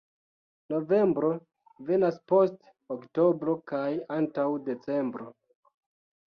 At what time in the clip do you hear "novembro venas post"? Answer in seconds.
0.73-2.71